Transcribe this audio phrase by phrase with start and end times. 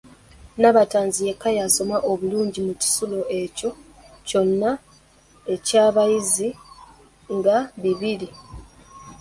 [0.59, 3.69] Nabatanzi yekka y'asoma obulungi mu kisulo ekyo
[4.27, 4.71] kyonna
[5.53, 6.49] eky’abayizi
[7.37, 8.27] nga bibiri.